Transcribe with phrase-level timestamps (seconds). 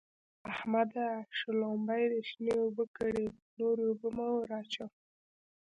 [0.53, 1.07] احمده!
[1.37, 3.25] شلومبې دې شنې اوبه کړې؛
[3.59, 4.87] نورې اوبه مه ور اچوه.